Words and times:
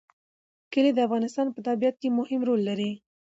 کلي 0.73 0.91
د 0.93 0.99
افغانستان 1.07 1.47
په 1.51 1.59
طبیعت 1.67 1.95
کې 2.01 2.09
مهم 2.19 2.41
رول 2.47 2.61
لري. 2.69 2.91